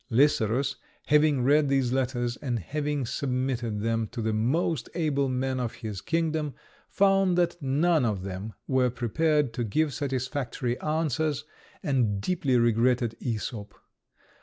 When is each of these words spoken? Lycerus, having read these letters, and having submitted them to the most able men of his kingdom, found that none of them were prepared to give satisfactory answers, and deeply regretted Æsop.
Lycerus, 0.09 0.77
having 1.05 1.43
read 1.43 1.69
these 1.69 1.91
letters, 1.93 2.35
and 2.37 2.57
having 2.57 3.05
submitted 3.05 3.81
them 3.81 4.07
to 4.07 4.19
the 4.19 4.33
most 4.33 4.89
able 4.95 5.29
men 5.29 5.59
of 5.59 5.75
his 5.75 6.01
kingdom, 6.01 6.55
found 6.89 7.37
that 7.37 7.61
none 7.61 8.03
of 8.03 8.23
them 8.23 8.53
were 8.67 8.89
prepared 8.89 9.53
to 9.53 9.63
give 9.63 9.93
satisfactory 9.93 10.75
answers, 10.81 11.43
and 11.83 12.19
deeply 12.19 12.57
regretted 12.57 13.15
Æsop. 13.21 13.73